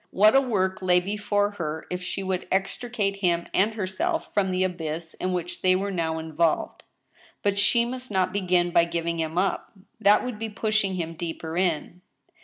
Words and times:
What 0.09 0.35
a 0.35 0.41
work 0.41 0.81
lay 0.81 0.99
before 0.99 1.51
her 1.59 1.85
if 1.91 2.01
she 2.01 2.23
would 2.23 2.47
extricate 2.51 3.17
him 3.17 3.45
and 3.53 3.75
herself 3.75 4.33
from 4.33 4.49
the' 4.49 4.63
abyss 4.63 5.13
in 5.13 5.31
which 5.31 5.61
they 5.61 5.75
were 5.75 5.91
now 5.91 6.17
involved! 6.17 6.81
But 7.43 7.59
she 7.59 7.85
must 7.85 8.09
not 8.09 8.33
begin 8.33 8.71
by 8.71 8.85
giving 8.85 9.19
him 9.19 9.37
up; 9.37 9.73
that 9.99 10.25
would 10.25 10.39
be 10.39 10.49
pushing 10.49 10.95
him 10.95 11.13
deeper 11.13 11.55
in. 11.55 12.01